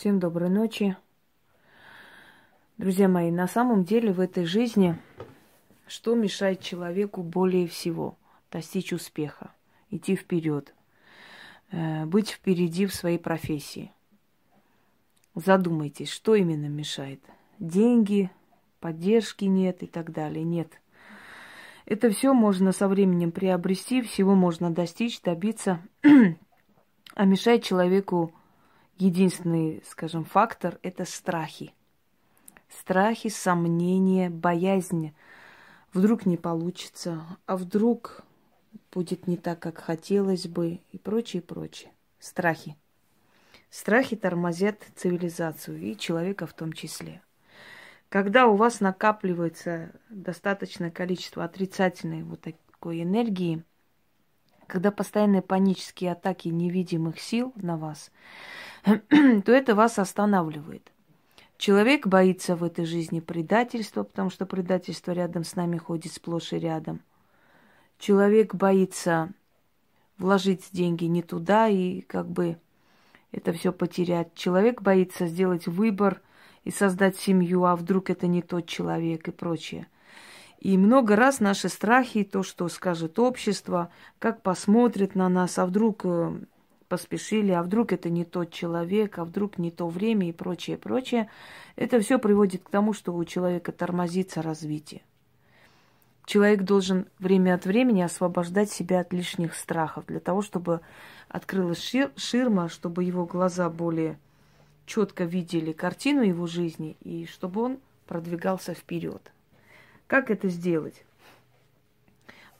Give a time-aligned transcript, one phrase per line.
[0.00, 0.96] Всем доброй ночи.
[2.78, 4.96] Друзья мои, на самом деле в этой жизни
[5.86, 8.16] что мешает человеку более всего
[8.50, 9.52] достичь успеха,
[9.90, 10.74] идти вперед,
[11.70, 13.92] э, быть впереди в своей профессии?
[15.34, 17.20] Задумайтесь, что именно мешает?
[17.58, 18.30] Деньги,
[18.80, 20.44] поддержки нет и так далее.
[20.44, 20.80] Нет.
[21.84, 25.82] Это все можно со временем приобрести, всего можно достичь, добиться.
[27.14, 28.32] а мешает человеку
[29.00, 31.74] единственный, скажем, фактор– это страхи.
[32.68, 35.14] Страхи, сомнения, боязнь.
[35.92, 38.22] Вдруг не получится, а вдруг
[38.92, 41.90] будет не так, как хотелось бы, и прочее, прочее.
[42.18, 42.76] Страхи.
[43.70, 47.22] Страхи тормозят цивилизацию, и человека в том числе.
[48.08, 53.62] Когда у вас накапливается достаточное количество отрицательной вот такой энергии,
[54.66, 58.10] когда постоянные панические атаки невидимых сил на вас,
[58.84, 60.90] то это вас останавливает.
[61.56, 66.58] Человек боится в этой жизни предательства, потому что предательство рядом с нами ходит сплошь и
[66.58, 67.02] рядом.
[67.98, 69.30] Человек боится
[70.16, 72.56] вложить деньги не туда и как бы
[73.32, 74.34] это все потерять.
[74.34, 76.22] Человек боится сделать выбор
[76.64, 79.86] и создать семью, а вдруг это не тот человек и прочее.
[80.60, 86.02] И много раз наши страхи, то, что скажет общество, как посмотрит на нас, а вдруг
[86.04, 86.40] э,
[86.90, 91.30] поспешили, а вдруг это не тот человек, а вдруг не то время и прочее, прочее.
[91.76, 95.00] Это все приводит к тому, что у человека тормозится развитие.
[96.26, 100.80] Человек должен время от времени освобождать себя от лишних страхов, для того, чтобы
[101.28, 104.18] открылась шир, ширма, чтобы его глаза более
[104.84, 109.32] четко видели картину его жизни и чтобы он продвигался вперед.
[110.08, 111.04] Как это сделать?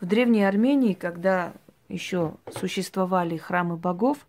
[0.00, 1.52] В Древней Армении, когда
[1.90, 4.26] еще существовали храмы богов,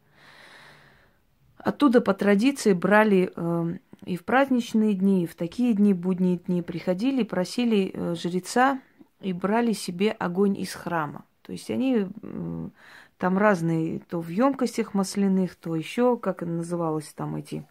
[1.58, 6.62] оттуда по традиции брали э, и в праздничные дни, и в такие дни, будние дни,
[6.62, 8.82] приходили, просили э, жреца
[9.20, 11.26] и брали себе огонь из храма.
[11.44, 12.70] То есть они э,
[13.18, 17.66] там разные, то в емкостях масляных, то еще, как называлось, там эти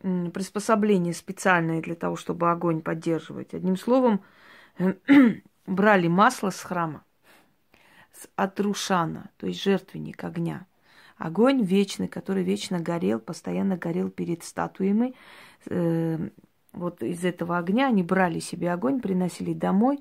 [0.00, 3.54] приспособления специальные для того, чтобы огонь поддерживать.
[3.54, 4.22] Одним словом,
[5.66, 7.04] брали масло с храма,
[8.20, 10.66] с Атрушана, то есть жертвенник огня.
[11.16, 15.14] Огонь вечный, который вечно горел, постоянно горел перед статуями.
[15.66, 16.28] Э,
[16.72, 20.00] вот из этого огня они брали себе огонь, приносили домой,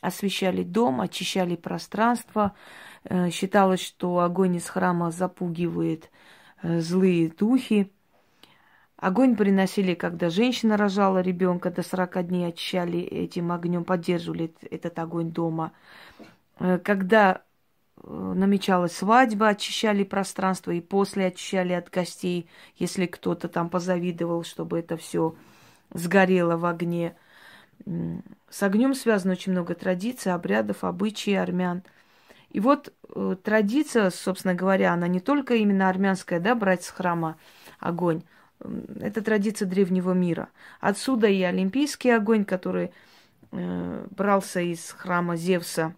[0.00, 2.54] освещали дом, очищали пространство.
[3.04, 6.10] Э, считалось, что огонь из храма запугивает
[6.62, 7.92] э, злые духи.
[8.96, 15.30] Огонь приносили, когда женщина рожала ребенка, до 40 дней очищали этим огнем, поддерживали этот огонь
[15.30, 15.72] дома.
[16.58, 17.42] Э, когда
[18.04, 24.96] намечалась свадьба, очищали пространство и после очищали от гостей, если кто-то там позавидовал, чтобы это
[24.96, 25.34] все
[25.92, 27.14] сгорело в огне.
[28.48, 31.82] С огнем связано очень много традиций, обрядов, обычаев армян.
[32.50, 37.38] И вот э, традиция, собственно говоря, она не только именно армянская, да, брать с храма
[37.78, 38.22] огонь,
[39.00, 40.50] это традиция древнего мира.
[40.80, 42.92] Отсюда и олимпийский огонь, который
[43.52, 45.94] э, брался из храма Зевса,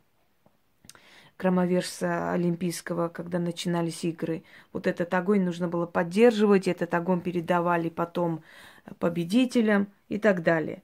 [1.39, 4.45] громовержца олимпийского, когда начинались игры.
[4.73, 8.43] Вот этот огонь нужно было поддерживать, этот огонь передавали потом
[8.99, 10.83] победителям и так далее.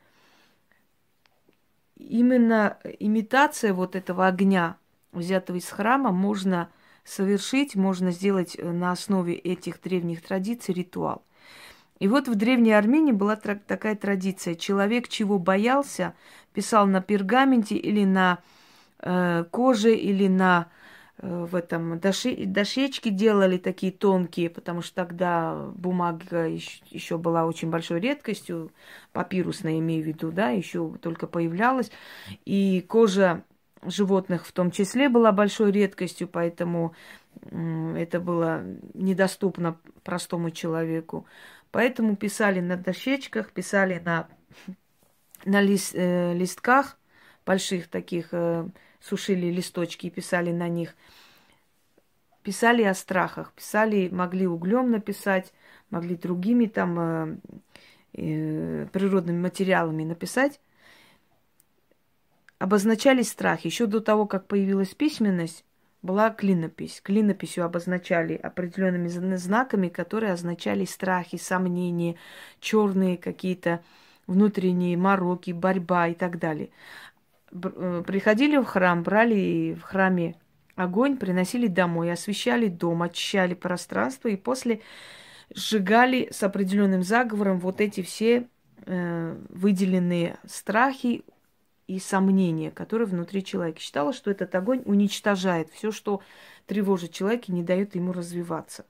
[1.96, 4.76] Именно имитация вот этого огня,
[5.12, 6.70] взятого из храма, можно
[7.04, 11.22] совершить, можно сделать на основе этих древних традиций ритуал.
[11.98, 14.54] И вот в Древней Армении была такая традиция.
[14.54, 16.14] Человек, чего боялся,
[16.54, 18.38] писал на пергаменте или на
[19.02, 20.68] э, коже, или на
[21.18, 27.70] э, в этом доши, дощечки делали такие тонкие, потому что тогда бумага еще, была очень
[27.70, 28.72] большой редкостью,
[29.12, 31.90] папирусная имею в виду, да, еще только появлялась.
[32.44, 33.44] И кожа
[33.82, 36.94] животных в том числе была большой редкостью, поэтому
[37.50, 38.62] это было
[38.94, 41.26] недоступно простому человеку.
[41.70, 44.28] Поэтому писали на дощечках, писали на,
[45.44, 46.99] на лист, э, листках
[47.50, 48.64] больших таких, э,
[49.00, 50.94] сушили листочки и писали на них.
[52.44, 55.52] Писали о страхах, писали, могли углем написать,
[55.90, 57.36] могли другими там э,
[58.12, 60.60] э, природными материалами написать.
[62.60, 63.64] Обозначали страх.
[63.64, 65.64] Еще до того, как появилась письменность,
[66.02, 67.00] была клинопись.
[67.00, 72.14] Клинописью обозначали определенными знаками, которые означали страхи, сомнения,
[72.60, 73.80] черные какие-то
[74.28, 76.70] внутренние мороки, борьба и так далее.
[77.52, 80.36] Э, приходили в храм, брали в храме
[80.76, 84.80] огонь, приносили домой, освещали дом, очищали пространство, и после
[85.52, 88.48] сжигали с определенным заговором вот эти все
[88.86, 91.24] э, выделенные страхи
[91.88, 93.80] и сомнения, которые внутри человека.
[93.80, 96.22] Считала, что этот огонь уничтожает все, что
[96.66, 98.86] тревожит человека и не дает ему развиваться.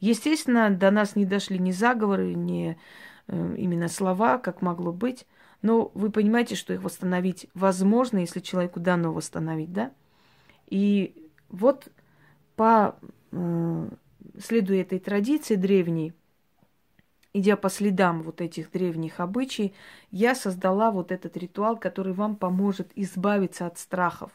[0.00, 2.78] Естественно, до нас не дошли ни заговоры, ни
[3.28, 5.26] э, именно слова, как могло быть.
[5.62, 9.92] Но вы понимаете, что их восстановить возможно, если человеку дано восстановить, да?
[10.68, 11.88] И вот
[12.56, 12.96] по
[13.32, 13.88] э,
[14.38, 16.12] следуя этой традиции древней,
[17.32, 19.72] идя по следам вот этих древних обычаев,
[20.10, 24.32] я создала вот этот ритуал, который вам поможет избавиться от страхов.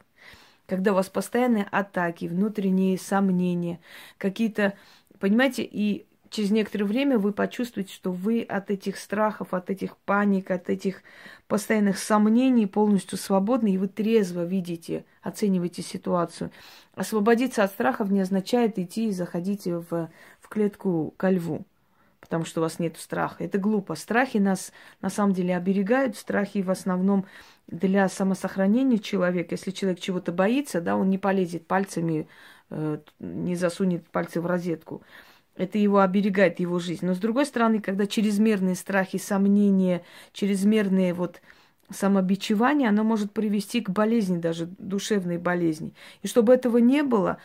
[0.67, 3.79] Когда у вас постоянные атаки, внутренние сомнения,
[4.17, 4.73] какие-то,
[5.19, 10.49] понимаете, и через некоторое время вы почувствуете, что вы от этих страхов, от этих паник,
[10.49, 11.03] от этих
[11.47, 16.49] постоянных сомнений полностью свободны, и вы трезво видите, оцениваете ситуацию.
[16.95, 21.65] Освободиться от страхов не означает идти и заходить в, в клетку ко льву,
[22.21, 23.43] потому что у вас нет страха.
[23.43, 23.95] Это глупо.
[23.95, 26.15] Страхи нас на самом деле оберегают.
[26.15, 27.25] Страхи в основном
[27.67, 29.55] для самосохранения человека.
[29.55, 32.29] Если человек чего-то боится, да, он не полезет пальцами,
[32.69, 35.03] э, не засунет пальцы в розетку.
[35.61, 37.05] Это его оберегает, его жизнь.
[37.05, 40.01] Но с другой стороны, когда чрезмерные страхи, сомнения,
[40.33, 41.39] чрезмерные вот
[41.91, 45.93] самобичевание, оно может привести к болезни, даже душевной болезни.
[46.23, 47.37] И чтобы этого не было,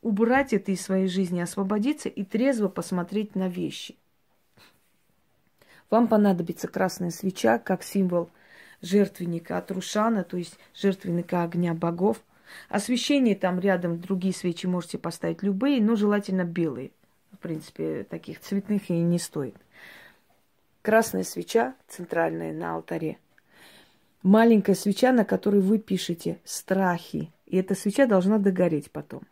[0.00, 3.96] убрать это из своей жизни, освободиться и трезво посмотреть на вещи.
[5.90, 8.30] Вам понадобится красная свеча как символ
[8.80, 12.22] жертвенника от Рушана, то есть жертвенника огня богов.
[12.70, 16.92] Освещение там рядом, другие свечи можете поставить любые, но желательно белые
[17.38, 19.54] в принципе, таких цветных и не стоит.
[20.82, 23.18] Красная свеча центральная на алтаре.
[24.24, 27.32] Маленькая свеча, на которой вы пишете страхи.
[27.46, 29.22] И эта свеча должна догореть потом.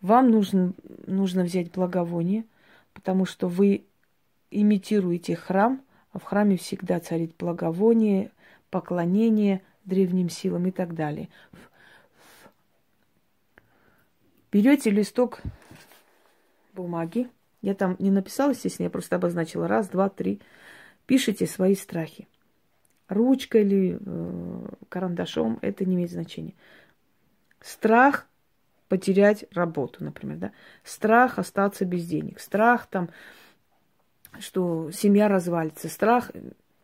[0.00, 0.72] Вам нужно,
[1.06, 2.46] нужно взять благовоние,
[2.94, 3.84] потому что вы
[4.50, 5.82] имитируете храм,
[6.12, 8.32] а в храме всегда царит благовоние,
[8.70, 11.28] поклонение древним силам и так далее.
[14.50, 15.42] Берете листок
[16.72, 17.28] бумаги.
[17.62, 20.40] Я там не написала, естественно, я просто обозначила раз, два, три.
[21.06, 22.28] Пишите свои страхи.
[23.08, 26.54] Ручкой или э, карандашом, это не имеет значения.
[27.60, 28.26] Страх
[28.88, 30.52] потерять работу, например, да.
[30.84, 32.40] Страх остаться без денег.
[32.40, 33.10] Страх там,
[34.38, 35.88] что семья развалится.
[35.88, 36.30] Страх.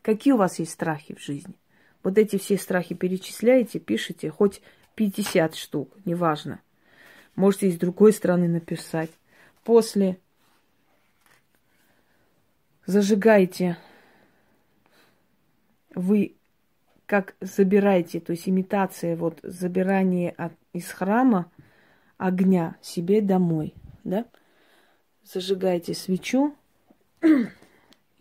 [0.02, 1.54] Какие у вас есть страхи в жизни?
[2.02, 4.62] Вот эти все страхи перечисляете, пишите, хоть
[4.94, 6.60] 50 штук, неважно.
[7.34, 9.10] Можете и с другой стороны написать
[9.66, 10.20] после
[12.86, 13.76] зажигаете,
[15.92, 16.36] вы
[17.04, 21.50] как забираете, то есть имитация вот забирание от, из храма
[22.16, 23.74] огня себе домой,
[24.04, 24.24] да?
[25.24, 26.54] Зажигаете свечу,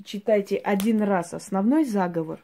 [0.04, 2.44] читайте один раз основной заговор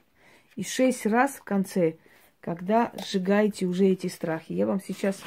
[0.55, 1.97] и шесть раз в конце,
[2.39, 4.53] когда сжигаете уже эти страхи.
[4.53, 5.19] Я вам сейчас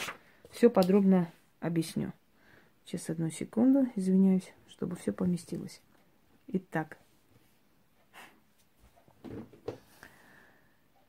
[0.53, 1.29] все подробно
[1.59, 2.13] объясню.
[2.85, 5.81] Сейчас одну секунду, извиняюсь, чтобы все поместилось.
[6.49, 6.99] Итак.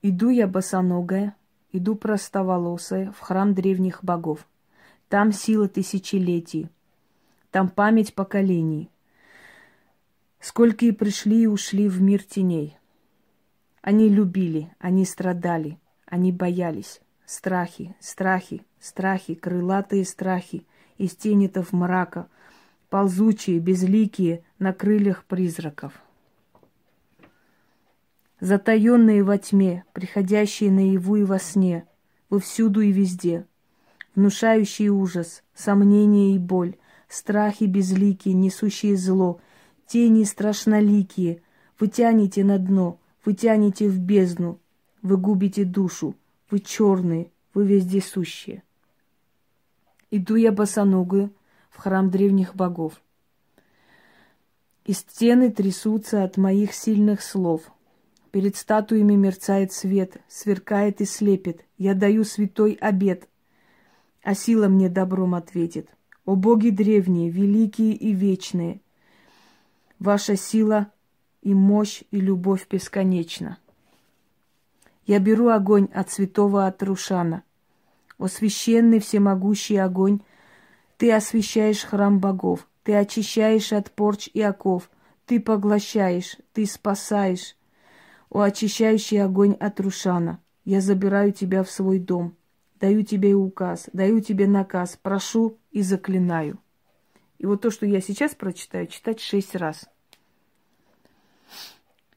[0.02, 1.36] Иду я босоногая,
[1.72, 4.48] иду простоволосая в храм древних богов.
[5.10, 6.70] Там сила тысячелетий,
[7.52, 8.90] там память поколений.
[10.40, 12.78] Сколько и пришли и ушли в мир теней.
[13.82, 17.02] Они любили, они страдали, они боялись.
[17.26, 20.66] Страхи, страхи, страхи, крылатые страхи—
[20.98, 22.28] из тенитов мрака,
[22.90, 25.94] ползучие, безликие, на крыльях призраков.
[28.40, 31.88] Затаенные во тьме, приходящие наяву и во сне,
[32.30, 33.46] вы всюду и везде,
[34.14, 36.76] внушающие ужас, сомнение и боль,
[37.08, 39.40] страхи безликие, несущие зло,
[39.88, 41.42] тени страшноликие,
[41.80, 44.60] вы тянете на дно, вы тянете в бездну,
[45.02, 46.16] вы губите душу,
[46.50, 48.64] вы черные, вы вездесущие.
[50.12, 51.34] Иду я босоногую
[51.70, 53.02] в храм древних богов.
[54.86, 57.64] И стены трясутся от моих сильных слов.
[58.32, 61.66] Перед статуями мерцает свет, сверкает и слепит.
[61.78, 63.28] Я даю святой обед,
[64.24, 65.90] а сила мне добром ответит.
[66.26, 68.82] О боги древние, великие и вечные,
[70.00, 70.92] ваша сила
[71.42, 73.58] и мощь и любовь бесконечна.
[75.06, 77.44] Я беру огонь от святого Атрушана—
[78.18, 80.22] о священный всемогущий огонь,
[80.98, 84.90] ты освещаешь храм богов, ты очищаешь от порч и оков,
[85.26, 87.56] ты поглощаешь, ты спасаешь.
[88.30, 92.36] О очищающий огонь от Рушана, я забираю тебя в свой дом,
[92.80, 96.60] даю тебе указ, даю тебе наказ, прошу и заклинаю.
[97.38, 99.90] И вот то, что я сейчас прочитаю, читать шесть раз.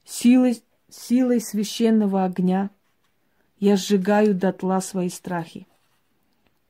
[0.04, 2.70] Силой, силой священного огня
[3.58, 5.66] я сжигаю дотла свои страхи.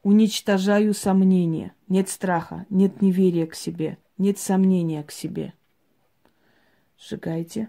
[0.09, 1.75] Уничтожаю сомнения.
[1.87, 5.53] Нет страха, нет неверия к себе, нет сомнения к себе.
[6.99, 7.69] Сжигайте.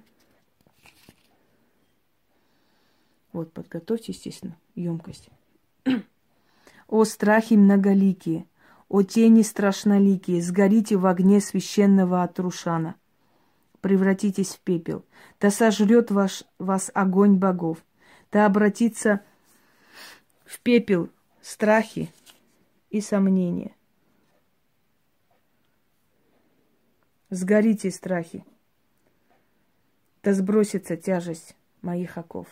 [3.34, 5.28] Вот, подготовьте, естественно, емкость.
[6.88, 8.46] О страхи многоликие,
[8.88, 12.96] о тени страшноликие, сгорите в огне священного Атрушана.
[13.82, 15.04] Превратитесь в пепел.
[15.42, 17.80] Да сожрет ваш, вас огонь богов.
[18.32, 19.26] Да обратится
[20.46, 21.10] в пепел
[21.42, 22.10] страхи
[22.90, 23.76] и сомнения.
[27.30, 28.44] Сгорите страхи.
[30.24, 32.48] Да сбросится тяжесть моих оков.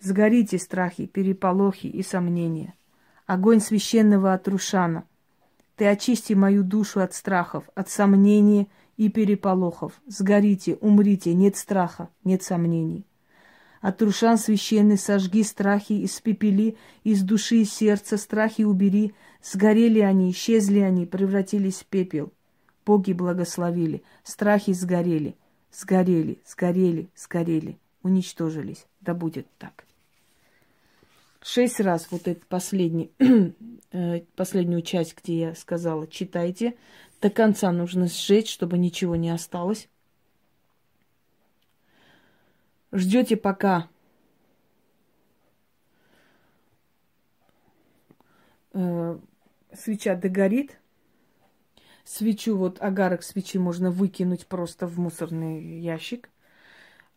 [0.00, 2.74] Сгорите страхи, переполохи и сомнения.
[3.26, 5.04] Огонь священного Атрушана.
[5.76, 10.00] Ты очисти мою душу от страхов, от сомнений и переполохов.
[10.06, 13.06] Сгорите, умрите, нет страха, нет сомнений.
[13.80, 19.14] Атрушан священный, сожги страхи, испепели из души и сердца, страхи убери.
[19.42, 22.32] Сгорели они, исчезли они, превратились в пепел.
[22.84, 25.36] Боги благословили, страхи сгорели,
[25.72, 28.84] сгорели, сгорели, сгорели, уничтожились.
[29.00, 29.84] Да будет так
[31.42, 33.10] шесть раз вот этот последний,
[33.92, 36.74] э, последнюю часть, где я сказала, читайте.
[37.20, 39.88] До конца нужно сжечь, чтобы ничего не осталось.
[42.92, 43.88] Ждете пока
[48.72, 49.18] э,
[49.72, 50.80] свеча догорит.
[52.04, 56.30] Свечу, вот агарок свечи можно выкинуть просто в мусорный ящик.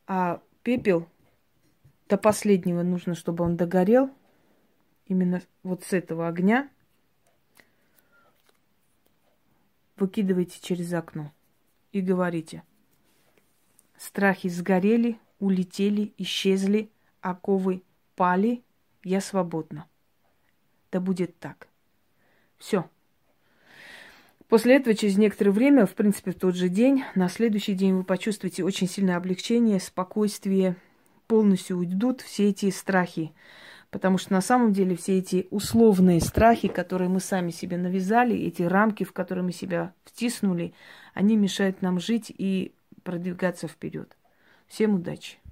[0.06, 1.08] А пепел
[2.08, 4.12] до последнего нужно, чтобы он догорел.
[5.08, 6.70] Именно вот с этого огня
[9.98, 11.32] выкидывайте через окно
[11.92, 12.63] и говорите.
[13.98, 17.84] Страхи сгорели, улетели, исчезли, оковы
[18.16, 18.64] пали,
[19.04, 19.88] я свободна.
[20.92, 21.68] Да будет так.
[22.58, 22.90] Все.
[24.48, 28.04] После этого, через некоторое время, в принципе, в тот же день, на следующий день вы
[28.04, 30.78] почувствуете очень сильное облегчение, спокойствие,
[31.28, 33.34] полностью уйдут все эти страхи.
[33.90, 38.62] Потому что на самом деле все эти условные страхи, которые мы сами себе навязали, эти
[38.64, 40.74] рамки, в которые мы себя втиснули,
[41.14, 42.74] они мешают нам жить и
[43.04, 44.16] продвигаться вперед.
[44.67, 45.43] Всем удачи!